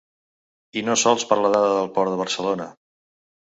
I 0.79 0.81
no 0.87 0.95
sols 1.01 1.25
per 1.33 1.37
la 1.41 1.51
dada 1.57 1.75
del 1.81 1.91
port 1.99 2.13
de 2.15 2.19
Barcelona. 2.23 2.69